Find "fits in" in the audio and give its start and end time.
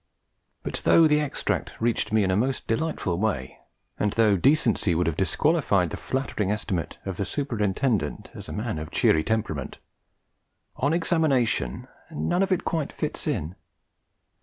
12.91-13.53